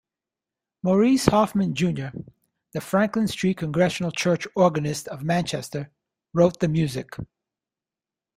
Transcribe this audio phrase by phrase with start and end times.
[0.81, 2.11] Maurice Hoffman, Junior
[2.71, 5.91] the Franklin Street Congregational Church organist of Manchester,
[6.33, 7.11] wrote the music.